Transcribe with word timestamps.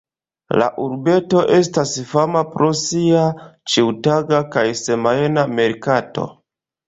La 0.59 0.67
urbeto 0.83 1.41
estas 1.57 1.91
fama 2.13 2.41
pro 2.55 2.69
sia 2.79 3.27
ĉiutaga 3.73 4.41
kaj 4.57 4.65
semajna 4.83 5.47
merkato. 5.61 6.27